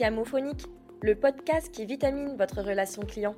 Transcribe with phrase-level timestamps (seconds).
[0.00, 0.64] Chiamophonique,
[1.02, 3.34] le podcast qui vitamine votre relation client.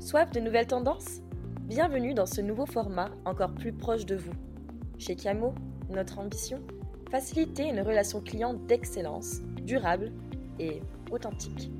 [0.00, 1.20] Soif de nouvelles tendances?
[1.68, 4.32] Bienvenue dans ce nouveau format encore plus proche de vous.
[4.98, 5.54] Chez Chiamo,
[5.88, 6.58] notre ambition
[7.12, 10.10] Faciliter une relation client d'excellence, durable
[10.58, 10.80] et
[11.12, 11.70] authentique.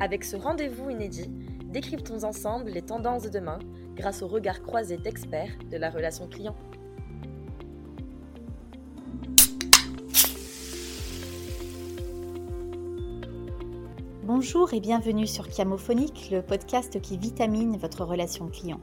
[0.00, 1.28] Avec ce rendez-vous inédit,
[1.66, 3.58] décryptons ensemble les tendances de demain
[3.94, 6.56] grâce au regard croisé d'experts de la relation client.
[14.38, 18.82] Bonjour et bienvenue sur Chiamophonique, le podcast qui vitamine votre relation client.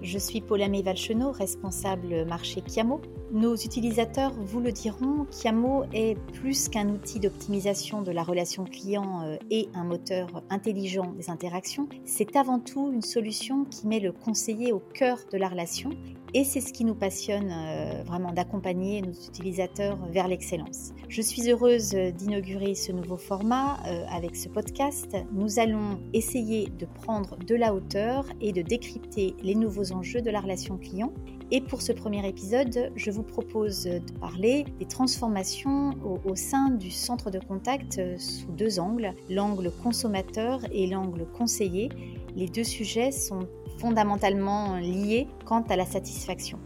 [0.00, 3.02] Je suis Paula Valchenot, responsable marché Chiamo.
[3.30, 9.20] Nos utilisateurs vous le diront, Chiamo est plus qu'un outil d'optimisation de la relation client
[9.24, 11.86] euh, et un moteur intelligent des interactions.
[12.06, 15.90] C'est avant tout une solution qui met le conseiller au cœur de la relation
[16.34, 20.92] et c'est ce qui nous passionne euh, vraiment d'accompagner nos utilisateurs vers l'excellence.
[21.08, 25.16] Je suis heureuse d'inaugurer ce nouveau format euh, avec ce podcast.
[25.32, 30.30] Nous allons essayer de prendre de la hauteur et de décrypter les nouveaux enjeux de
[30.30, 31.12] la relation client.
[31.52, 35.92] Et pour ce premier épisode, je vous propose de parler des transformations
[36.24, 41.90] au, sein du centre de contact euh, sous deux angles, l'angle consommateur et l'angle conseiller.
[42.34, 43.46] Les deux sujets sont
[43.78, 46.58] fondamentalement liés quant à la satisfaction.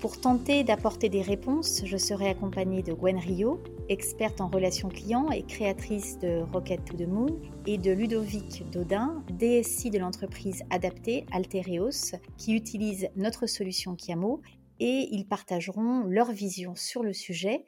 [0.00, 5.30] Pour tenter d'apporter des réponses, je serai accompagnée de Gwen Rio, experte en relations clients
[5.30, 11.24] et créatrice de Rocket to the Moon, et de Ludovic Dodin, DSI de l'entreprise adaptée
[11.32, 14.42] Altereos, qui utilise notre solution Kiamo,
[14.80, 17.64] et ils partageront leur vision sur le sujet.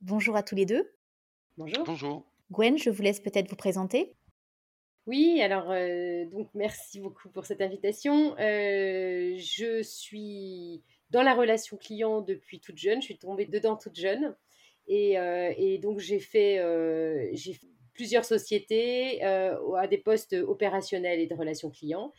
[0.00, 0.90] Bonjour à tous les deux.
[1.58, 1.84] Bonjour.
[1.84, 2.24] Bonjour.
[2.50, 4.14] Gwen, je vous laisse peut-être vous présenter.
[5.10, 8.36] Oui, alors euh, donc merci beaucoup pour cette invitation.
[8.38, 13.00] Euh, je suis dans la relation client depuis toute jeune.
[13.00, 14.36] Je suis tombée dedans toute jeune
[14.86, 16.60] et, euh, donc j'ai fait,
[17.32, 17.58] j'ai
[17.92, 22.12] plusieurs sociétés à des postes opérationnels et de relations clients.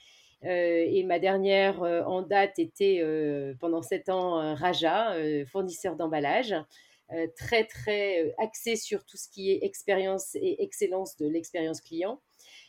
[0.44, 3.02] et ma dernière en date était
[3.62, 6.54] pendant sept ans Raja, fournisseur d'emballage.
[7.38, 12.20] très très axé sur tout ce qui est expérience et excellence de l'expérience client.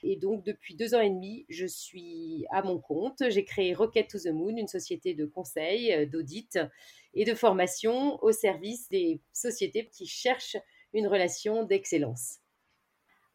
[0.03, 3.23] Et donc, depuis deux ans et demi, je suis à mon compte.
[3.29, 6.59] J'ai créé Rocket to the Moon, une société de conseil, euh, d'audit
[7.15, 10.57] et de formation au service des sociétés qui cherchent
[10.93, 12.39] une relation d'excellence.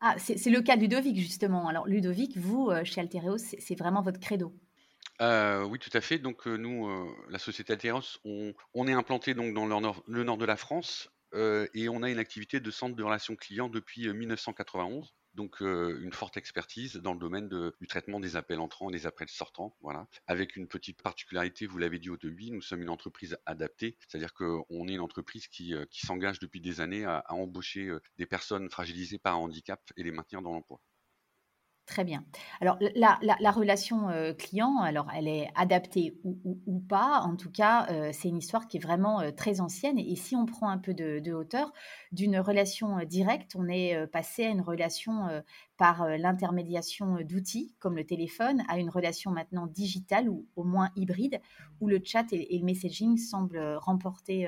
[0.01, 1.67] Ah, c'est le cas de Ludovic, justement.
[1.67, 4.53] Alors, Ludovic, vous, euh, chez Altereos, c'est vraiment votre credo?
[5.21, 6.19] Euh, oui, tout à fait.
[6.19, 6.87] Donc, nous,
[7.29, 11.09] la société Altereos, on, est implanté donc, dans le nord, le nord de la France
[11.33, 16.35] et on a une activité de centre de relations clients depuis 1991 donc une forte
[16.35, 20.07] expertise dans le domaine du traitement des appels entrants et des appels sortants, voilà.
[20.25, 24.33] Avec une petite particularité, vous l'avez dit au début, nous sommes une entreprise adaptée, c'est-à-dire
[24.33, 29.35] qu'on est une entreprise qui, s'engage depuis des années à, embaucher des personnes fragilisées par
[29.35, 30.81] un handicap et les maintenir dans l'emploi.
[31.87, 32.25] Très bien.
[32.59, 37.21] Alors, la, relation euh, client, alors elle est adaptée ou, pas.
[37.21, 39.97] En tout cas, euh, c'est une histoire qui est vraiment euh, très ancienne.
[39.97, 41.71] Et, si on prend un peu de, hauteur,
[42.11, 45.27] d'une relation directe, on est passé à une relation
[45.77, 51.39] par l'intermédiation d'outils comme le téléphone, à une relation maintenant digitale ou au moins hybride,
[51.79, 54.45] où le chat et, le messaging semblent remporter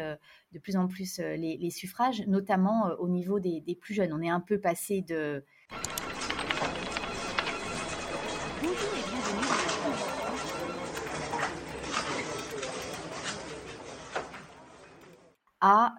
[0.51, 4.11] de plus en plus les, suffrages, notamment au niveau des plus jeunes.
[4.11, 5.45] On est un peu passé de
[15.61, 15.98] à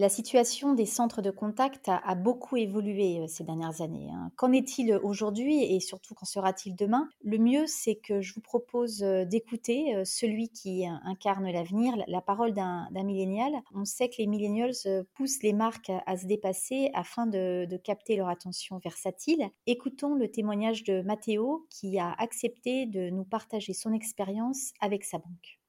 [0.00, 4.08] La situation des centres de contact a, beaucoup évolué euh, ces dernières années.
[4.10, 4.32] Hein.
[4.36, 7.06] Qu'en est-il aujourd'hui et surtout qu'en sera-t-il demain?
[7.22, 12.22] Le mieux, c'est que je vous propose euh, d'écouter euh, celui qui incarne l'avenir, la
[12.22, 13.52] parole d'un millénial.
[13.74, 14.72] On sait que les millennials
[15.12, 19.50] poussent les marques à, se dépasser afin de, de capter leur attention versatile.
[19.66, 25.18] Écoutons le témoignage de Matteo qui a accepté de nous partager son expérience avec sa
[25.18, 25.59] banque.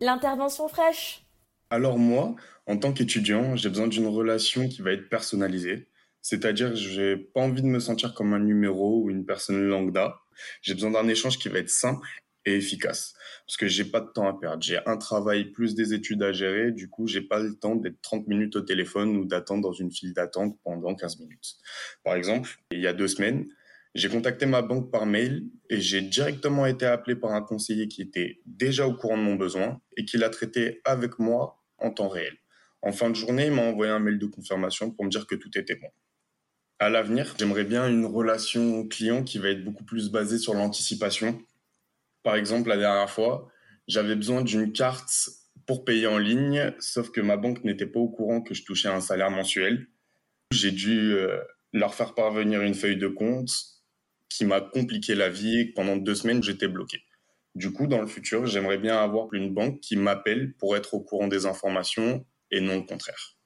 [0.00, 1.26] L'intervention fraîche.
[1.70, 2.34] Alors moi,
[2.66, 5.88] en tant qu'étudiant, j'ai besoin d'une relation qui va être personnalisée.
[6.22, 10.16] C'est-à-dire, je n'ai pas envie de me sentir comme un numéro ou une personne lambda.
[10.62, 12.08] J'ai besoin d'un échange qui va être simple
[12.46, 13.14] et efficace.
[13.46, 14.62] Parce que j'ai pas de temps à perdre.
[14.62, 16.72] J'ai un travail plus des études à gérer.
[16.72, 19.90] Du coup, j'ai pas le temps d'être 30 minutes au téléphone ou d'attendre dans une
[19.90, 21.56] file d'attente pendant 15 minutes.
[22.04, 23.46] Par exemple, il y a deux semaines,
[23.94, 28.02] j'ai contacté ma banque par mail et j'ai directement été appelé par un conseiller qui
[28.02, 32.08] était déjà au courant de mon besoin et qui l'a traité avec moi en temps
[32.08, 32.36] réel.
[32.82, 35.34] En fin de journée, il m'a envoyé un mail de confirmation pour me dire que
[35.34, 35.88] tout était bon.
[36.78, 41.42] À l'avenir, j'aimerais bien une relation client qui va être beaucoup plus basée sur l'anticipation.
[42.22, 43.50] Par exemple, la dernière fois,
[43.86, 45.30] j'avais besoin d'une carte
[45.66, 48.88] pour payer en ligne, sauf que ma banque n'était pas au courant que je touchais
[48.88, 49.88] un salaire mensuel.
[50.52, 51.38] J'ai dû euh,
[51.72, 53.50] leur faire parvenir une feuille de compte
[54.30, 55.66] qui m'a compliqué la vie.
[55.74, 57.02] Pendant deux semaines, j'étais bloqué.
[57.54, 61.00] Du coup, dans le futur, j'aimerais bien avoir une banque qui m'appelle pour être au
[61.00, 63.39] courant des informations et non le contraire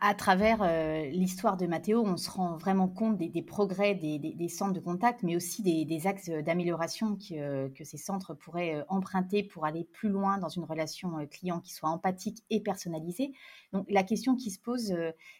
[0.00, 4.72] à, travers euh, l'histoire de Mathéo, on se rend vraiment compte des, progrès des, centres
[4.72, 9.64] de contact, mais aussi des, axes d'amélioration que, que, ces centres pourraient euh, emprunter pour
[9.64, 13.32] aller plus loin dans une relation euh, client qui soit empathique et personnalisée.
[13.72, 14.94] Donc la question qui se pose,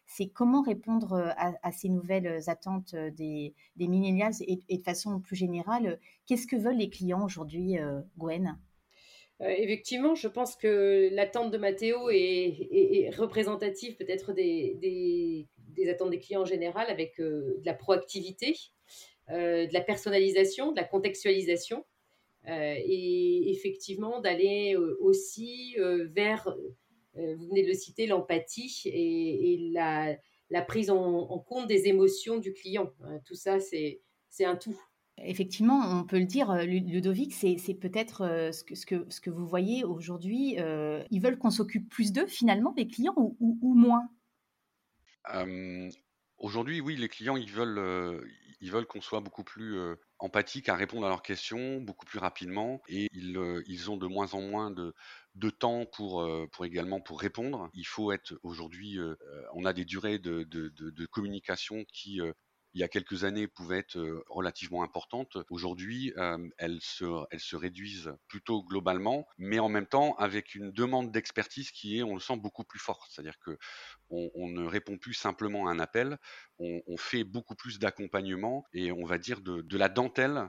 [0.07, 6.47] c'est comment répondre à, ces nouvelles attentes des, millennials et, de façon plus générale, qu'est-ce
[6.47, 7.79] que veulent les clients aujourd'hui,
[8.19, 8.47] Gwen?
[8.47, 8.70] euh,
[9.49, 15.47] effectivement, je pense que l'attente de Mathéo est, représentative peut-être des,
[15.89, 18.55] attentes des clients en général avec euh, de la proactivité,
[19.31, 21.85] euh, de la personnalisation, de la contextualisation
[22.47, 25.77] et effectivement d'aller aussi
[26.15, 26.57] vers,
[27.15, 32.95] vous venez de le citer, l'empathie et, la, prise en, compte des émotions du client.
[33.27, 34.01] tout ça, c'est
[34.41, 34.81] un tout.
[35.23, 40.57] Effectivement, on peut le dire, euh, Ludovic, c'est peut-être euh, ce que, vous voyez aujourd'hui.
[40.59, 44.09] Euh, ils veulent qu'on s'occupe plus d'eux, finalement, les clients, ou, moins?
[46.39, 49.79] Aujourd'hui, oui, les clients, ils veulent, qu'on soit beaucoup plus
[50.19, 54.41] empathique à répondre à leurs questions beaucoup plus rapidement et ils, ont de moins en
[54.41, 56.25] moins de, temps pour,
[56.65, 57.69] également pour répondre.
[57.75, 58.99] Il faut être aujourd'hui,
[59.55, 62.21] on a des durées de communication qui
[62.75, 65.39] il y a quelques années pouvaient être relativement importantes.
[65.51, 66.13] Aujourd'hui,
[66.59, 71.71] elles, se, elles se réduisent plutôt globalement, mais en même temps avec une demande d'expertise
[71.71, 73.11] qui est, on le sent, beaucoup plus forte.
[73.11, 73.59] C'est-à-dire que
[74.11, 76.19] on, ne répond plus simplement à un appel,
[76.59, 80.49] on, fait beaucoup plus d'accompagnement et on va dire de, la dentelle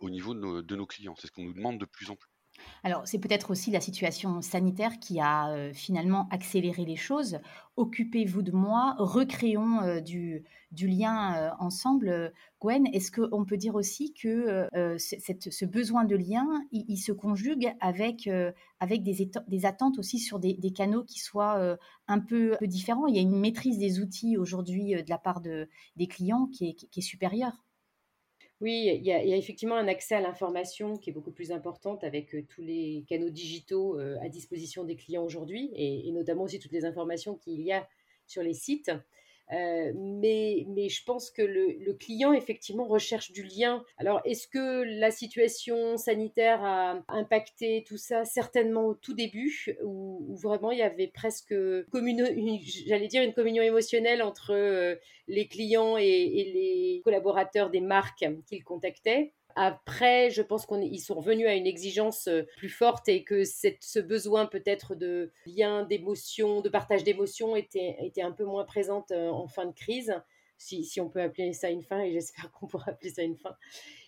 [0.00, 1.14] au niveau de nos clients.
[1.16, 2.33] C'est ce qu'on nous demande de plus en plus.
[2.82, 7.38] Alors, c'est peut-être aussi la situation sanitaire qui a euh, finalement accéléré les choses.
[7.76, 12.32] Occupez-vous de moi, recréons euh, du, lien euh, ensemble.
[12.60, 14.68] Gwen, est-ce qu'on peut dire aussi que
[14.98, 18.28] ce besoin de lien, il, se conjugue avec,
[18.80, 21.76] avec des, attentes aussi sur des, canaux qui soient
[22.08, 23.06] un peu, différents?
[23.06, 26.76] Il y a une maîtrise des outils aujourd'hui de la part de, des clients qui
[26.96, 27.63] est supérieure.
[28.60, 32.34] Oui, il y, a, effectivement un accès à l'information qui est beaucoup plus importante avec
[32.48, 37.36] tous les canaux digitaux à disposition des clients aujourd'hui et, notamment aussi toutes les informations
[37.36, 37.86] qu'il y a
[38.26, 38.90] sur les sites.
[39.52, 43.84] Euh, mais, mais je pense que le, client, effectivement, recherche du lien.
[43.98, 48.24] Alors, est-ce que la situation sanitaire a impacté tout ça?
[48.24, 54.22] Certainement au tout début, où, vraiment il y avait presque, j'allais dire, une communion émotionnelle
[54.22, 54.96] entre euh,
[55.28, 59.32] les clients et, et les collaborateurs des marques qu'ils contactaient.
[59.56, 64.00] Après, je pense qu'ils sont revenus à une exigence euh, plus forte et que ce
[64.00, 69.28] besoin peut-être de lien, d'émotion, de partage d'émotions était, était un peu moins présente euh,
[69.28, 70.14] en fin de crise.
[70.56, 73.36] Si, si, on peut appeler ça une fin, et j'espère qu'on pourra appeler ça une
[73.36, 73.56] fin.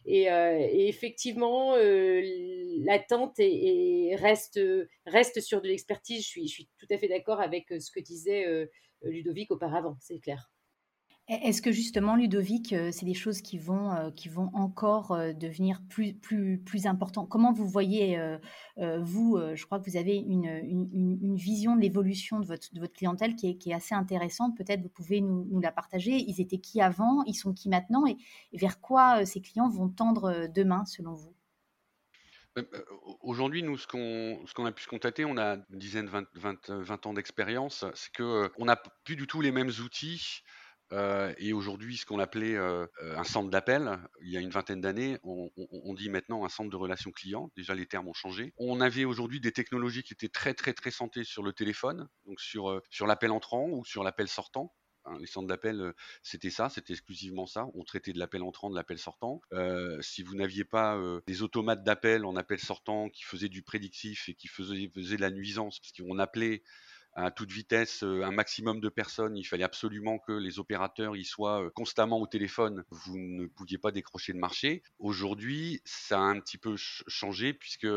[0.04, 4.60] Et, euh, effectivement, l'attente reste,
[5.06, 6.22] reste sur de l'expertise.
[6.22, 8.68] Je suis, je suis tout à fait d'accord avec ce que disait
[9.02, 10.50] Ludovic auparavant, c'est clair.
[11.28, 14.10] Est-ce que justement, Ludovic, euh, c'est des choses qui vont, euh,
[14.52, 17.28] encore euh, devenir plus, plus, plus importantes?
[17.28, 18.16] Comment vous voyez,
[18.76, 23.72] vous, je crois que vous avez une, vision de l'évolution de votre, clientèle qui est,
[23.72, 24.56] assez intéressante.
[24.56, 26.12] Peut-être vous pouvez nous, la partager.
[26.12, 27.24] Ils étaient qui avant?
[27.24, 28.06] Ils sont qui maintenant?
[28.06, 28.16] Et,
[28.52, 31.34] vers quoi ces clients vont tendre demain, selon vous?
[33.20, 37.06] Aujourd'hui, nous, ce qu'on a pu se constater, on a une dizaine, 20, 20, 20
[37.06, 40.42] ans d'expérience, c'est qu'on n'a plus du tout les mêmes outils
[40.92, 44.80] euh, et aujourd'hui, ce qu'on appelait euh, un centre d'appel, il y a une vingtaine
[44.80, 45.50] d'années, on,
[45.94, 47.50] dit maintenant un centre de relations clients.
[47.56, 48.52] Déjà, les termes ont changé.
[48.58, 52.40] On avait aujourd'hui des technologies qui étaient très, très, très centrées sur le téléphone, donc
[52.40, 54.74] sur, euh, sur l'appel entrant ou sur l'appel sortant.
[55.06, 57.66] Hein, les centres d'appel, c'était ça, c'était exclusivement ça.
[57.74, 59.40] On traitait de l'appel entrant, de l'appel sortant.
[60.00, 64.34] si vous n'aviez pas des automates d'appel en appel sortant qui faisaient du prédictif et
[64.34, 66.62] qui faisaient, faisaient de la nuisance, parce qu'on appelait
[67.16, 69.36] à toute vitesse un maximum de personnes.
[69.38, 72.84] Il fallait absolument que les opérateurs y soient constamment au téléphone.
[72.90, 74.82] Vous ne pouviez pas décrocher le marché.
[74.98, 77.88] Aujourd'hui, ça a un petit peu changé puisque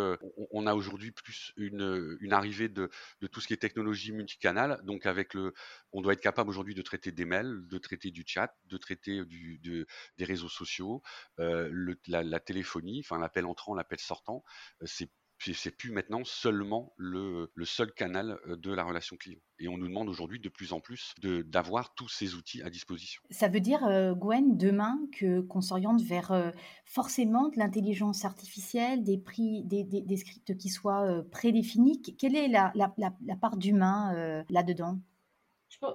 [0.52, 4.80] on a aujourd'hui plus une, arrivée de, de, tout ce qui est technologie multicanal.
[4.84, 5.54] Donc avec le,
[5.92, 9.22] on doit être capable aujourd'hui de traiter des mails, de traiter du chat, de traiter
[9.26, 9.86] de,
[10.18, 11.02] des réseaux sociaux,
[11.40, 14.46] euh, la, la, téléphonie, enfin l'appel entrant, l'appel sortant.
[14.86, 15.10] C'est
[15.40, 19.40] c'est plus maintenant seulement le, seul canal de la relation client.
[19.60, 23.22] Et on nous demande aujourd'hui de plus en plus d'avoir tous ces outils à disposition.
[23.30, 23.82] Ça veut dire,
[24.16, 26.54] Gwen, demain, que qu'on s'oriente vers
[26.86, 32.02] forcément de l'intelligence artificielle, des, prix, des, des, scripts qui soient prédéfinis.
[32.02, 35.00] Quelle est la, la, la part d'humain là-dedans?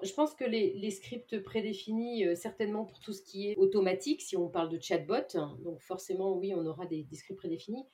[0.02, 4.36] Je pense que les, scripts prédéfinis, euh, certainement pour tout ce qui est automatique, si
[4.36, 7.84] on parle de chatbot, hein, donc forcément, oui, on aura des, scripts prédéfinis.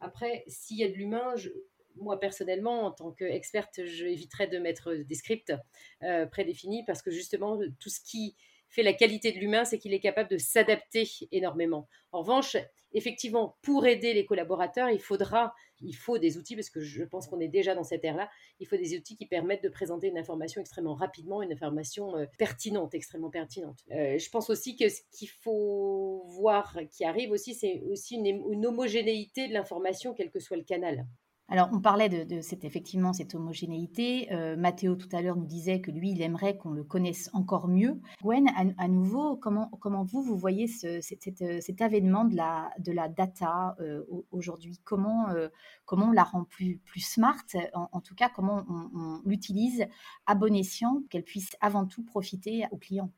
[0.00, 1.34] Après, s'il y a de l'humain,
[1.96, 5.52] moi personnellement, en tant qu'experte, j'éviterais de mettre des scripts
[6.02, 8.36] euh, prédéfinis parce que justement, tout ce qui
[8.68, 11.88] fait la qualité de l'humain, c'est qu'il est capable de s'adapter énormément.
[12.12, 12.56] En revanche,
[12.92, 17.26] effectivement, pour aider les collaborateurs, il faudra, il faut des outils, parce que je pense
[17.26, 20.18] qu'on est déjà dans cette ère-là, il faut des outils qui permettent de présenter une
[20.18, 23.78] information extrêmement rapidement, une information euh, pertinente, extrêmement pertinente.
[23.92, 28.66] Euh, je pense aussi que ce qu'il faut voir qui arrive aussi, c'est aussi une
[28.66, 31.06] homogénéité de l'information, quel que soit le canal.
[31.52, 34.32] Alors, on parlait de, cette, effectivement cette homogénéité.
[34.32, 37.66] Euh, Mathéo, tout à l'heure, nous disait que lui, il aimerait qu'on le connaisse encore
[37.66, 38.00] mieux.
[38.22, 43.74] Gwen, à, nouveau, comment, comment vous, vous voyez cet, avènement de la, de la data
[43.80, 44.78] euh, aujourd'hui?
[44.84, 45.48] Comment, euh,
[45.86, 47.44] comment on la rend plus, plus smart?
[47.74, 49.86] En, tout cas, comment on, on l'utilise
[50.26, 53.10] à bon escient, qu'elle puisse avant tout profiter aux clients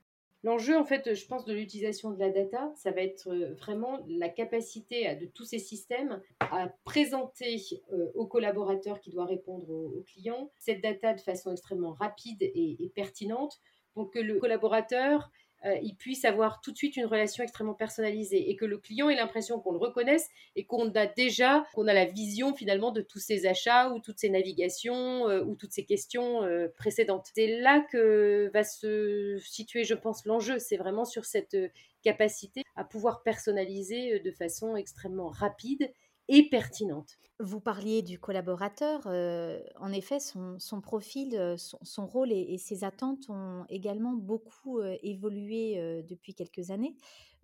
[0.44, 4.00] L'enjeu, en fait, je pense, de l'utilisation de la data, ça va être euh, vraiment
[4.08, 10.02] la capacité de tous ces systèmes à présenter euh, aux collaborateurs qui doivent répondre aux,
[10.06, 13.60] clients cette data de façon extrêmement rapide et pertinente
[13.94, 15.30] pour que le collaborateur
[15.64, 19.08] euh, il puisse avoir tout de suite une relation extrêmement personnalisée et que le client
[19.08, 23.00] ait l'impression qu'on le reconnaisse et qu'on a déjà, qu'on a la vision finalement de
[23.00, 27.28] tous ses achats ou toutes ses navigations euh, ou toutes ses questions euh, précédentes.
[27.34, 30.58] C'est là que va se situer, je pense, l'enjeu.
[30.58, 31.56] C'est vraiment sur cette
[32.02, 35.92] capacité à pouvoir personnaliser de façon extrêmement rapide
[36.32, 37.18] et pertinente.
[37.40, 39.02] Vous parliez du collaborateur.
[39.06, 44.96] Euh, en effet, son, profil, euh, son, rôle et, ses attentes ont également beaucoup euh,
[45.02, 46.96] évolué depuis quelques années.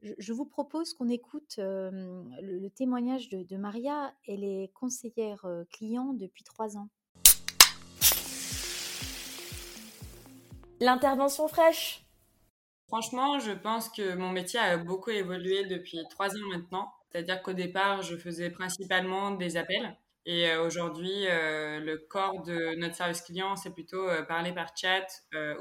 [0.02, 4.14] Je, vous propose qu'on écoute le, témoignage de, de, Maria.
[4.26, 6.88] Elle est conseillère client depuis trois ans.
[10.80, 12.07] L'intervention fraîche.
[12.87, 16.90] Franchement, je pense que mon métier a beaucoup évolué depuis trois ans maintenant.
[17.11, 19.97] C'est-à-dire qu'au départ, je faisais principalement des appels.
[20.27, 24.77] Et euh, aujourd'hui, euh, le corps de notre service client, c'est plutôt euh, parler par
[24.77, 25.07] chat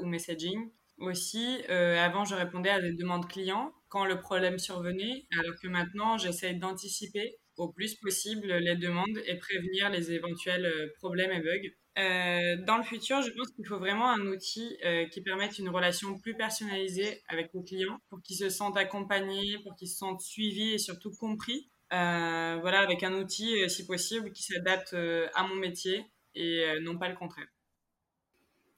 [0.00, 0.70] ou messaging.
[0.98, 6.18] Aussi, avant, je répondais à des demandes clients quand le problème survenait, alors que maintenant,
[6.18, 11.70] j'essaie d'anticiper au plus possible les demandes et prévenir les éventuels problèmes et bugs.
[11.98, 15.68] Euh, dans le futur, je pense qu'il faut vraiment un outil euh, qui permette une
[15.68, 20.20] relation plus personnalisée avec le client pour qu'ils se sentent accompagnés, pour qu'ils se sentent
[20.20, 21.68] suivis et surtout compris.
[21.92, 27.08] Euh, voilà, avec un outil, si possible, qui s'adapte à mon métier et non pas
[27.08, 27.48] le contraire.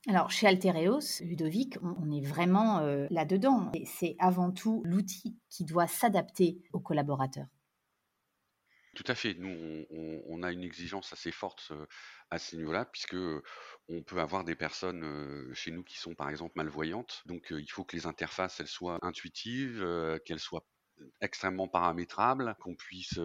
[0.08, 3.70] Alors, chez Altereos, Ludovic, on est vraiment là-dedans.
[3.84, 7.48] C'est avant tout l'outil qui doit s'adapter aux collaborateurs.
[8.94, 9.34] Tout à fait.
[9.34, 11.72] Nous, on, a une exigence assez forte
[12.30, 13.16] à ce niveau-là, puisque
[13.88, 17.22] on peut avoir des personnes chez nous qui sont par exemple malvoyantes.
[17.26, 19.84] Donc, il faut que les interfaces elles soient intuitives,
[20.24, 20.66] qu'elles soient
[21.20, 23.18] extrêmement paramétrable, qu'on puisse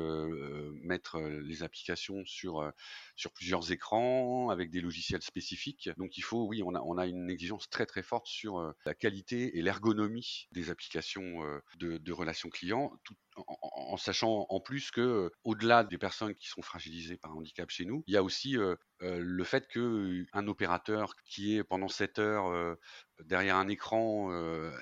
[0.81, 2.71] mettre les applications sur,
[3.15, 5.89] sur plusieurs écrans avec des logiciels spécifiques.
[5.97, 8.93] Donc il faut, oui, on a, on a une exigence très très forte sur la
[8.93, 11.41] qualité et l'ergonomie des applications
[11.77, 12.91] de, relations clients,
[13.35, 18.03] en, sachant en plus que au-delà des personnes qui sont fragilisées par handicap chez nous,
[18.07, 18.57] il y a aussi
[18.99, 22.77] le fait que un opérateur qui est pendant 7 heures
[23.23, 24.31] derrière un écran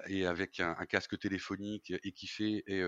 [0.08, 2.84] et avec un, casque téléphonique et qui fait et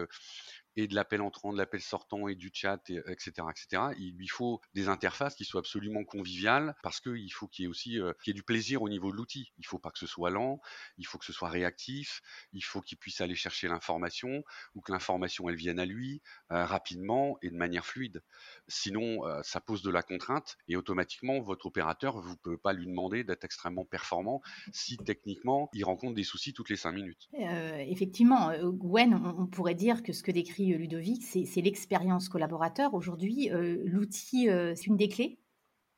[0.76, 3.84] de l'appel entrant, de l'appel sortant et du chat, et, etc., etc.
[3.98, 7.70] Il lui faut des interfaces qui soient absolument conviviales parce qu'il faut qu'il y ait
[7.70, 9.52] aussi euh, qu'il y ait du plaisir au niveau de l'outil.
[9.58, 10.60] Il faut pas que ce soit lent,
[10.98, 12.22] il faut que ce soit réactif,
[12.54, 16.66] il faut qu'il puisse aller chercher l'information ou que l'information elle vienne à lui euh,
[16.66, 18.24] rapidement et de manière fluide.
[18.68, 22.86] Sinon, euh, ça pose de la contrainte et automatiquement votre opérateur vous pouvez pas lui
[22.86, 24.42] demander d'être extrêmement performant
[24.72, 27.30] si techniquement il rencontre des soucis toutes les cinq minutes.
[27.34, 32.94] effectivement, Gwen, on pourrait dire que ce que décrit euh, Ludovic, c'est l'expérience collaborateur.
[32.94, 35.40] Aujourd'hui, euh, l'outil, euh, c'est une des clés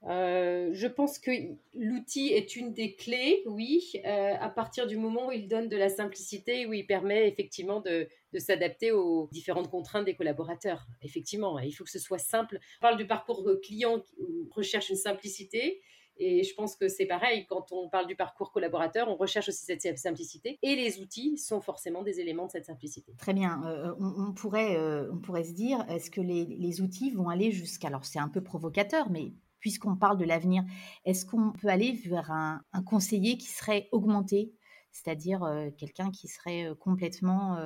[0.04, 1.32] je pense que
[1.74, 5.90] l'outil est une des clés, oui, à partir du moment où il donne de la
[5.90, 10.86] simplicité, où il permet effectivement de, de s'adapter aux différentes contraintes des collaborateurs.
[11.02, 12.60] Effectivement, il faut que ce soit simple.
[12.80, 15.82] On parle du parcours client, on recherche une simplicité,
[16.20, 19.66] Et je pense que c'est pareil, quand on parle du parcours collaborateur, on recherche aussi
[19.66, 20.58] cette simplicité.
[20.64, 23.14] Et les outils sont forcément des éléments de cette simplicité.
[23.18, 23.62] Très bien.
[23.66, 27.52] Euh, on, pourrait, euh, on pourrait se dire, est-ce que les, les, outils vont aller
[27.52, 27.88] jusqu'à...
[27.88, 30.64] Alors c'est un peu provocateur, mais puisqu'on parle de l'avenir,
[31.06, 34.54] est-ce qu'on peut aller vers un, conseiller qui serait augmenté?
[34.92, 35.42] C'est-à-dire
[35.78, 37.60] quelqu'un qui serait complètement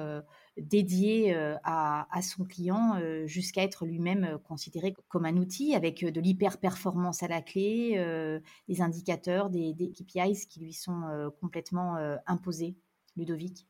[0.58, 1.34] dédié
[1.64, 7.42] à, son client jusqu'à être lui-même considéré comme un outil avec de l'hyper-performance à la
[7.42, 11.96] clé, des indicateurs, des, des, KPIs qui lui sont complètement
[12.28, 12.76] imposés?
[13.16, 13.68] Ludovic?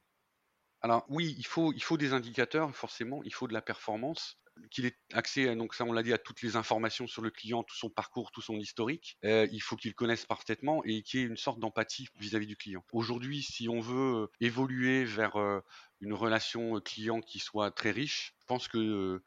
[0.82, 4.86] Alors oui, il faut, il faut des indicateurs, forcément, il faut de la performance qu'il
[4.86, 7.76] ait accès, donc ça on l'a dit, à toutes les informations sur le client, tout
[7.76, 9.18] son parcours, tout son historique.
[9.24, 12.84] Euh, il faut qu'il connaisse parfaitement et qu'il ait une sorte d'empathie vis-à-vis du client.
[12.92, 15.60] Aujourd'hui, si on veut euh, évoluer vers euh,
[16.00, 19.22] une relation client qui soit très riche, je pense que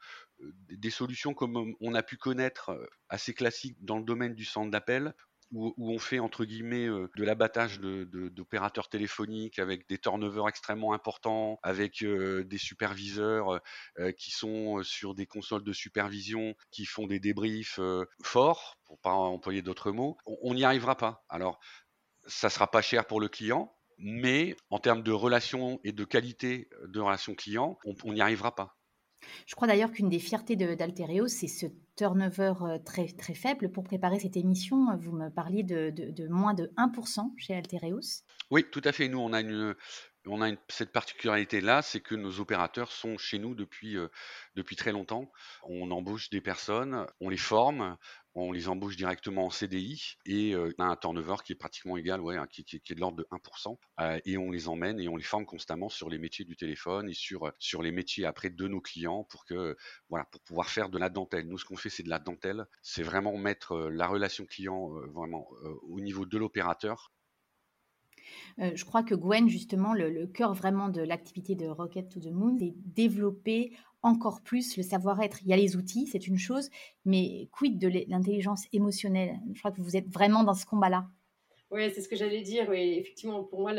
[0.69, 2.76] des solutions comme on a pu connaître
[3.09, 5.14] assez classiques dans le domaine du centre d'appel,
[5.54, 11.58] où, on fait entre guillemets euh, de l'abattage d'opérateurs téléphoniques avec des turnovers extrêmement importants,
[11.62, 13.61] avec euh, des superviseurs
[13.99, 17.80] euh, qui sont sur des consoles de supervision, qui font des débriefs
[18.23, 21.25] forts, pour pas employer d'autres mots, on n'y arrivera pas.
[21.28, 21.58] Alors,
[22.26, 26.68] ça sera pas cher pour le client, mais en termes de relations et de qualité
[26.87, 28.76] de relations clients, on n'y arrivera pas.
[29.47, 31.66] Je crois d'ailleurs qu'une des fiertés d'Altereos, c'est ce
[31.97, 33.71] turnover euh, très, faible.
[33.71, 38.25] Pour préparer cette émission, vous me parliez de, de, moins de 1% chez Altereos.
[38.50, 39.09] Oui, tout à fait.
[39.09, 39.75] Nous, on a, une,
[40.26, 44.09] on a cette particularité-là, c'est que nos opérateurs sont chez nous depuis, euh,
[44.54, 45.31] depuis très longtemps.
[45.64, 47.97] On embauche des personnes, on les forme,
[48.35, 51.97] on les embauche directement en CDI et euh, on a un turnover qui est pratiquement
[51.97, 53.78] égal, ouais, hein, qui, est de l'ordre de 1%.
[54.00, 57.09] Euh, et on les emmène et on les forme constamment sur les métiers du téléphone
[57.09, 59.76] et sur, sur les métiers après de nos clients pour que
[60.09, 61.47] voilà pour pouvoir faire de la dentelle.
[61.47, 62.66] Nous, ce qu'on fait, c'est de la dentelle.
[62.83, 65.49] C'est vraiment mettre la relation client vraiment
[65.83, 67.12] au niveau de l'opérateur
[68.59, 72.57] je crois que Gwen, justement, le, cœur vraiment de l'activité de Rocket to the Moon,
[72.59, 73.73] c'est développer
[74.04, 75.38] encore plus le savoir-être.
[75.43, 76.69] Il y a les outils, c'est une chose,
[77.04, 79.40] mais quid de l'intelligence émotionnelle?
[79.54, 81.07] Je crois que vous êtes vraiment dans ce combat-là.
[81.71, 82.66] Oui, c'est ce que j'allais dire.
[82.69, 83.73] Oui, effectivement, pour moi,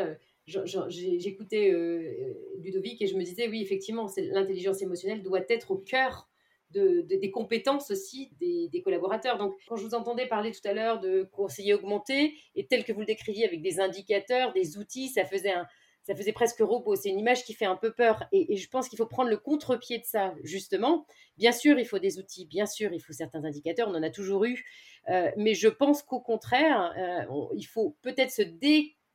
[0.48, 6.28] j'écoutais euh, Ludovic et je me disais, oui, effectivement, l'intelligence émotionnelle doit être au cœur
[6.80, 9.38] des compétences aussi des, collaborateurs.
[9.38, 12.92] Donc, quand je vous entendais parler tout à l'heure de conseiller augmenté, et tel que
[12.92, 15.54] vous le décriviez avec des indicateurs, des outils, ça faisait,
[16.06, 16.96] ça faisait presque robot.
[16.96, 18.24] C'est une image qui fait un peu peur.
[18.32, 21.06] Et, je pense qu'il faut prendre le contre-pied de ça, justement.
[21.38, 24.12] Bien sûr, il faut des outils, bien sûr, il faut certains indicateurs, on en a
[24.12, 24.64] toujours eu.
[25.10, 28.44] Euh, mais je pense qu'au contraire, euh, il faut peut-être se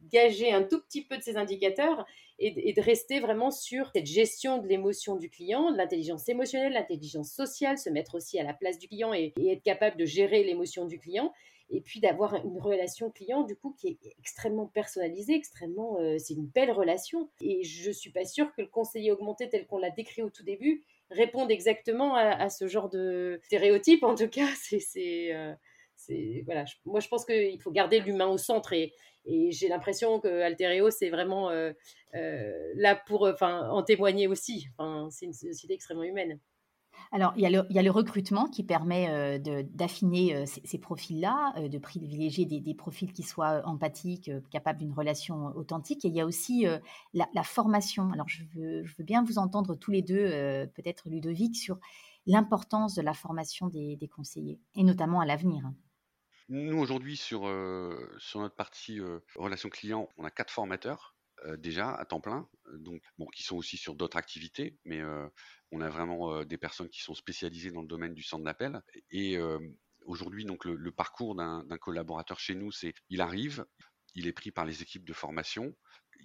[0.00, 2.06] dégager un tout petit peu de ces indicateurs
[2.38, 7.32] et, de rester vraiment sur cette gestion de l'émotion du client, de l'intelligence émotionnelle, l'intelligence
[7.32, 10.86] sociale, se mettre aussi à la place du client et, être capable de gérer l'émotion
[10.86, 11.32] du client
[11.72, 16.34] et puis d'avoir une relation client du coup qui est extrêmement personnalisée, extrêmement, euh, c'est
[16.34, 17.30] une belle relation.
[17.40, 20.42] Et je suis pas sûre que le conseiller augmenté tel qu'on l'a décrit au tout
[20.42, 24.02] début réponde exactement à, ce genre de stéréotype.
[24.04, 25.52] En tout cas, c'est, euh,
[26.44, 26.64] voilà.
[26.84, 28.92] Moi, je pense qu'il faut garder l'humain au centre et,
[29.24, 31.72] et j'ai l'impression que Altereo, c'est vraiment euh,
[32.14, 34.68] euh, là pour enfin, en témoigner aussi.
[35.10, 36.38] C'est une société extrêmement humaine.
[37.12, 42.74] Alors, il y, a le, recrutement qui permet euh, d'affiner ces, profils-là, de privilégier des,
[42.74, 46.04] profils qui soient empathiques, capables d'une relation authentique.
[46.04, 46.66] Et il y a aussi
[47.14, 48.12] la, formation.
[48.12, 50.28] Alors, je veux, bien vous entendre tous les deux,
[50.74, 51.78] peut-être Ludovic, sur
[52.26, 55.64] l'importance de la formation des, conseillers, et notamment à l'avenir.
[56.52, 57.42] Nous, aujourd'hui, sur,
[58.18, 58.98] sur notre partie
[59.36, 61.14] relation client, on a quatre formateurs
[61.58, 65.00] déjà à temps plein, donc bon, qui sont aussi sur d'autres activités, mais
[65.70, 68.82] on a vraiment des personnes qui sont spécialisées dans le domaine du centre d'appel.
[69.12, 69.38] Et
[70.04, 73.64] aujourd'hui, donc le, parcours d'un collaborateur chez nous, c'est il arrive,
[74.16, 75.72] il est pris par les équipes de formation,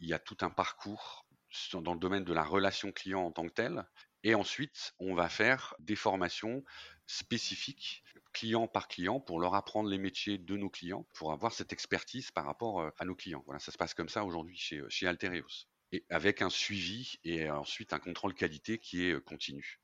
[0.01, 1.27] il y a tout un parcours
[1.73, 3.85] dans le domaine de la relation client en tant que tel,
[4.25, 6.65] et ensuite on va faire des formations
[7.05, 11.71] spécifiques client par client pour leur apprendre les métiers de nos clients, pour avoir cette
[11.71, 13.41] expertise par rapport euh, à nos clients.
[13.45, 15.67] Voilà, ça se passe comme ça aujourd'hui chez, euh, chez Altereos.
[15.93, 19.79] Et avec un suivi et ensuite un contrôle qualité qui est euh, continu.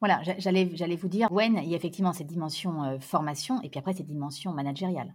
[0.00, 3.78] Voilà, j'allais, j'allais vous dire, Gwen, il y a effectivement cette dimension formation et puis
[3.78, 5.14] après cette dimension managériale.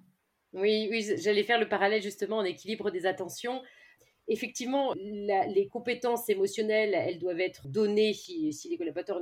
[0.53, 3.61] Oui, oui, j'allais faire le parallèle justement en équilibre des attentions
[4.27, 9.21] effectivement, les compétences émotionnelles, elles doivent être données si, les collaborateurs,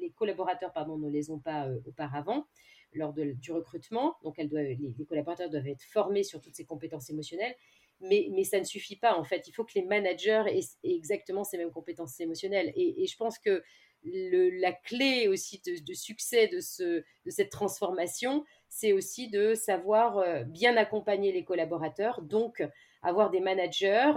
[0.00, 2.46] les collaborateurs pardon, ne les ont pas euh, auparavant
[2.94, 4.16] lors du recrutement.
[4.22, 7.54] Donc, elles doivent, les, collaborateurs doivent être formés sur toutes ces compétences émotionnelles.
[8.00, 9.48] Mais, ça ne suffit pas, en fait.
[9.48, 12.72] Il faut que les managers aient, exactement ces mêmes compétences émotionnelles.
[12.76, 13.62] Et, je pense que
[14.04, 20.76] la clé aussi de, succès de, ce, de cette transformation, c'est aussi de savoir bien
[20.76, 22.62] accompagner les collaborateurs, donc
[23.02, 24.12] avoir des managers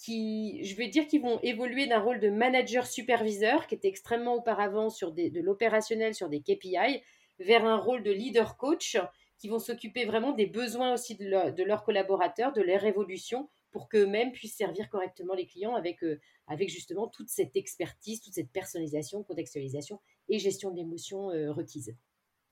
[0.00, 4.34] qui, je vais dire, qui vont évoluer d'un rôle de manager superviseur, qui était extrêmement
[4.34, 7.02] auparavant sur de l'opérationnel, sur des KPI,
[7.38, 8.96] vers un rôle de leader coach,
[9.38, 14.32] qui vont s'occuper vraiment des besoins aussi de, leurs collaborateurs, de leur évolution, pour qu'eux-mêmes
[14.32, 16.18] puissent servir correctement les clients avec, euh,
[16.66, 21.94] justement toute cette expertise, toute cette personnalisation, contextualisation et gestion d'émotions euh, requises.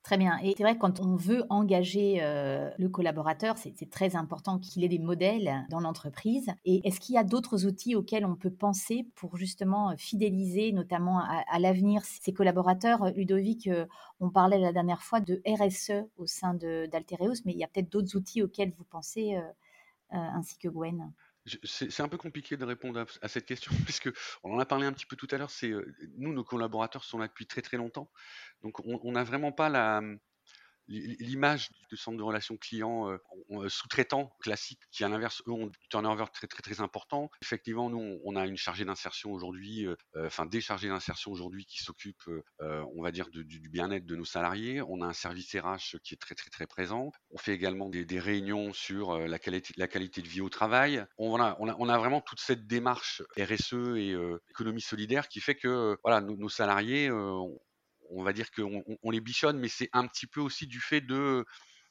[0.02, 0.38] Très bien.
[0.42, 4.82] Et c'est vrai que quand on veut engager euh, le collaborateur, c'est très important qu'il
[4.84, 6.46] ait des modèles dans l'entreprise.
[6.64, 11.20] Et est-ce qu'il y a d'autres outils auxquels on peut penser pour justement fidéliser, notamment
[11.20, 13.10] à, l'avenir, ces collaborateurs?
[13.16, 13.86] Ludovic, euh,
[14.20, 17.90] on parlait la dernière fois de RSE au sein d'Altereus, mais il y a peut-être
[17.90, 19.42] d'autres outils auxquels vous pensez, euh,
[20.10, 21.12] ainsi que Gwen?
[21.64, 24.10] C'est un peu compliqué de répondre à, cette question, puisque
[24.42, 25.50] on en a parlé un petit peu tout à l'heure.
[25.50, 25.72] C'est
[26.16, 28.10] nous, nos collaborateurs sont là depuis très très longtemps,
[28.62, 30.02] donc on n'a vraiment pas la,
[30.88, 33.18] l'image du centre de relations clients euh,
[33.50, 37.30] euh, sous-traitant classique, qui à l'inverse, eux, ont un turnover très très très important.
[37.42, 41.82] Effectivement, nous, on a une chargée d'insertion aujourd'hui, euh, enfin des chargés d'insertion aujourd'hui qui
[41.82, 44.82] s'occupent, on va dire, du, bien-être de nos salariés.
[44.82, 47.12] On a un service RH qui est très très très présent.
[47.30, 51.04] On fait également des, réunions sur la qualité, la qualité de vie au travail.
[51.18, 54.16] On a, on a, vraiment toute cette démarche RSE et
[54.50, 57.10] économie solidaire qui fait que voilà, nos salariés,
[58.10, 61.00] on va dire qu'on on les bichonne, mais c'est un petit peu aussi du fait
[61.00, 61.44] de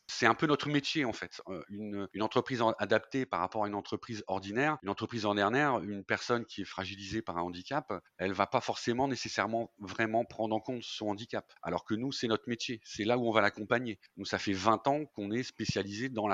[0.07, 1.41] c'est un peu notre métier en fait.
[1.69, 4.77] Une, entreprise adaptée par rapport à une entreprise ordinaire.
[4.83, 9.07] Une entreprise ordinaire, une personne qui est fragilisée par un handicap, elle va pas forcément
[9.07, 11.45] nécessairement vraiment prendre en compte son handicap.
[11.61, 12.79] Alors que nous, c'est notre métier.
[12.83, 13.99] C'est là où on va l'accompagner.
[14.15, 16.27] Nous, ça fait 20 ans qu'on est spécialisé dans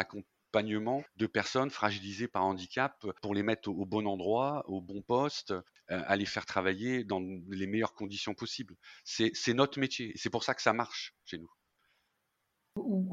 [0.53, 5.51] l'accompagnement de personnes fragilisées par handicap pour les mettre au, bon endroit, au bon poste,
[5.51, 8.75] euh, à les faire travailler dans les meilleures conditions possibles.
[9.03, 10.13] C'est notre métier.
[10.15, 11.49] C'est pour ça que ça marche chez nous.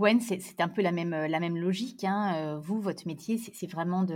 [0.01, 2.05] Gwen, c'est un peu la même, la même logique.
[2.05, 2.35] Hein.
[2.37, 4.07] Euh, vous, votre métier, c'est vraiment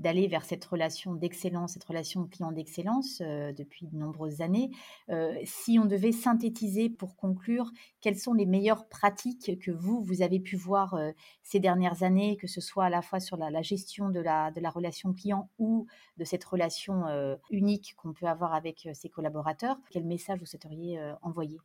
[0.00, 4.70] d'aller vers cette relation d'excellence, cette relation client d'excellence euh, depuis de nombreuses années.
[5.08, 10.22] Euh, si on devait synthétiser pour conclure, quelles sont les meilleures pratiques que vous, vous
[10.22, 10.98] avez pu voir
[11.44, 14.60] ces dernières années, que ce soit à la fois sur la, gestion de la, de
[14.60, 17.04] la relation client ou de cette relation
[17.50, 21.58] unique qu'on peut avoir avec ses collaborateurs, quel message vous souhaiteriez envoyer?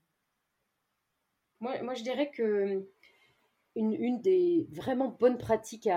[1.62, 2.86] Moi, moi, je dirais que
[3.76, 5.90] une, des vraiment bonnes pratiques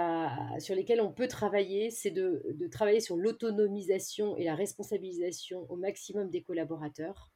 [0.58, 6.30] sur lesquelles on peut travailler, c'est de, travailler sur l'autonomisation et la responsabilisation au maximum
[6.30, 7.30] des collaborateurs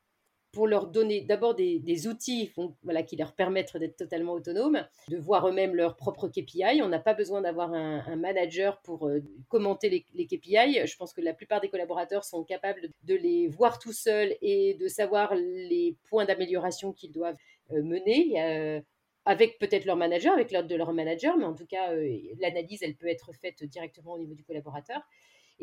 [0.53, 2.53] pour leur donner d'abord des, outils
[2.83, 6.83] voilà, qui leur permettent d'être totalement autonomes, de voir eux-mêmes leurs propres KPI.
[6.83, 10.87] On n'a pas besoin d'avoir un, manager pour euh, commenter les, KPI.
[10.87, 14.75] Je pense que la plupart des collaborateurs sont capables de les voir tout seuls et
[14.75, 17.39] de savoir les points d'amélioration qu'ils doivent
[17.73, 18.35] euh, mener.
[18.43, 18.81] Euh,
[19.25, 22.83] avec peut-être leur manager, avec l'ordre de leur manager, mais en tout cas, euh, l'analyse,
[22.83, 25.01] elle peut être faite directement au niveau du collaborateur.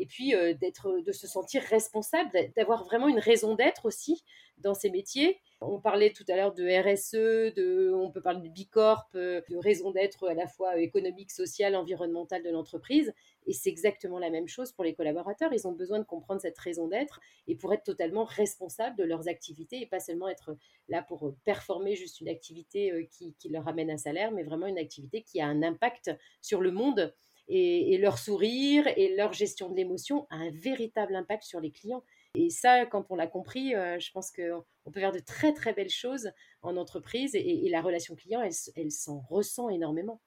[0.00, 4.24] Et puis, euh, d'être, de se sentir responsable, d'avoir vraiment une raison d'être aussi
[4.56, 8.52] dans ces métiers on parlait tout à l'heure de RSE, de, on peut parler de
[8.52, 13.12] Bicorp, euh, de raison d'être à la fois économique, sociale, environnementale de l'entreprise.
[13.46, 15.52] Et c'est exactement la même chose pour les collaborateurs.
[15.52, 19.28] Ils ont besoin de comprendre cette raison d'être et pour être totalement responsables de leurs
[19.28, 20.56] activités et pas seulement être
[20.88, 24.78] là pour performer juste une activité euh, qui, leur amène un salaire, mais vraiment une
[24.78, 26.10] activité qui a un impact
[26.40, 27.14] sur le monde.
[27.52, 31.72] Et, et leur sourire et leur gestion de l'émotion a un véritable impact sur les
[31.72, 32.04] clients.
[32.34, 35.72] Et ça, quand on l'a compris, euh, je pense qu'on peut faire de très très
[35.72, 36.30] belles choses
[36.62, 40.20] en entreprise et, la relation client, elle s'en ressent énormément.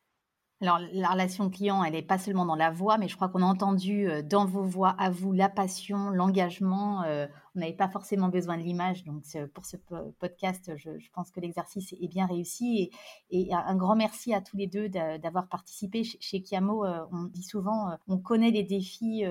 [0.61, 3.41] Alors, la relation client, elle n'est pas seulement dans la voix, mais je crois qu'on
[3.41, 7.03] a entendu euh, dans vos voix à vous la passion, l'engagement.
[7.03, 9.75] Euh, on n'avait pas forcément besoin de l'image, donc pour ce
[10.19, 12.91] podcast, je, pense que l'exercice est bien réussi.
[13.29, 16.03] Et, un grand merci à tous les deux d'avoir participé.
[16.03, 19.23] Chez Kiamo, euh, on dit souvent, on connaît les défis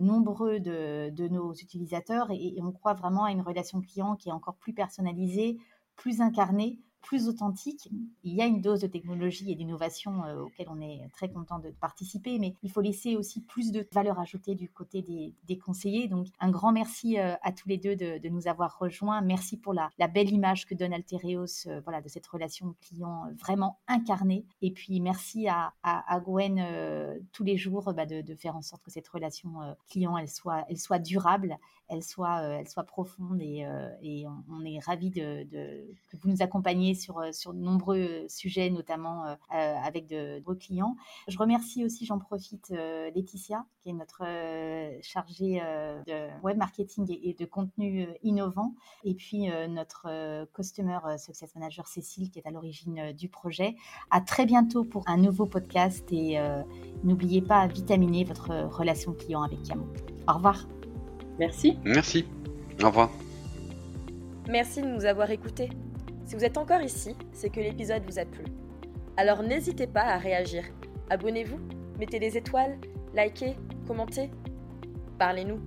[0.00, 4.56] nombreux de, nos utilisateurs et on croit vraiment à une relation client qui est encore
[4.56, 5.58] plus personnalisée,
[5.96, 7.88] plus incarnée plus authentique.
[8.24, 11.60] Il y a une dose de technologie et d'innovation euh, auquel on est très content
[11.60, 16.08] de participer, mais il faut laisser aussi plus de valeur ajoutée du côté des, conseillers.
[16.08, 19.20] Donc, un grand merci euh, à tous les deux de, nous avoir rejoints.
[19.22, 23.78] Merci pour la, belle image que donne Altereos euh, voilà, de cette relation client vraiment
[23.86, 24.44] incarnée.
[24.60, 25.72] Et puis, merci à,
[26.24, 26.60] Gwen
[27.32, 31.56] tous les jours bah, de, faire en sorte que cette relation client, elle soit, durable,
[31.88, 33.64] elle soit, profonde et,
[34.02, 35.46] et on, est ravis de,
[36.10, 40.96] que vous nous accompagniez sur, sur de nombreux sujets, notamment avec de nombreux clients.
[41.28, 42.70] Je remercie aussi, j'en profite,
[43.14, 44.24] Laetitia, qui est notre
[45.02, 45.60] chargée
[46.06, 52.38] de web marketing et, de contenu innovant, et puis notre Customer Success Manager Cécile, qui
[52.38, 53.76] est à l'origine du projet.
[54.10, 56.38] À très bientôt pour un nouveau podcast et
[57.04, 59.86] n'oubliez pas à vitaminer votre relation client avec Camo.
[60.28, 60.66] Au revoir.
[61.38, 61.78] Merci.
[61.84, 62.24] Merci.
[62.82, 63.10] Au revoir.
[64.48, 65.70] Merci de nous avoir écoutés.
[66.26, 68.44] Si vous êtes encore ici, c'est que l'épisode vous a plu.
[69.16, 70.64] Alors n'hésitez pas à réagir.
[71.08, 71.60] Abonnez-vous,
[72.00, 72.80] mettez des étoiles,
[73.14, 73.54] likez,
[73.86, 74.28] commentez.
[75.20, 75.60] Parlez-nous.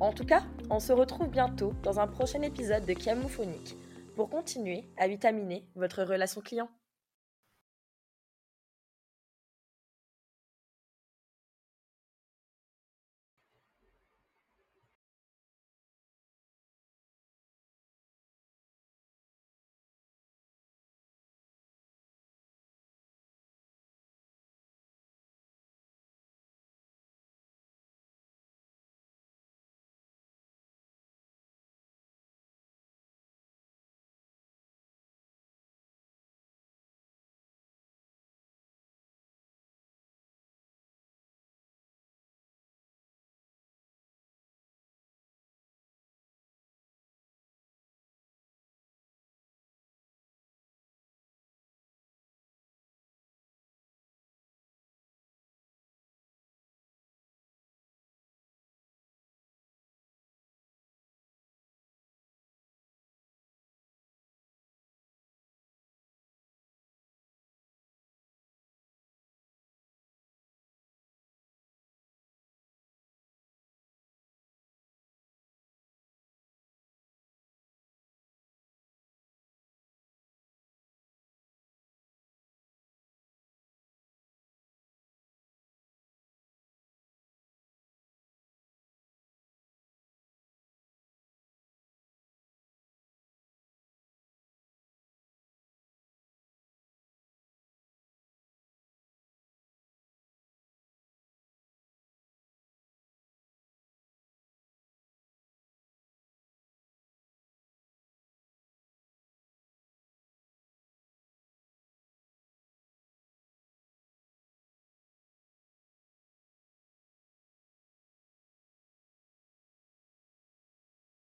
[0.00, 3.76] En tout cas, on se retrouve bientôt dans un prochain épisode de Camophonique
[4.16, 6.68] pour continuer à vitaminer votre relation client.